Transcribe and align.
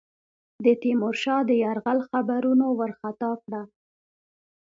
د 0.63 0.65
تیمورشاه 0.81 1.41
د 1.49 1.51
یرغل 1.63 1.99
خبرونو 2.09 2.65
وارخطا 2.79 3.31
کړه. 3.43 3.61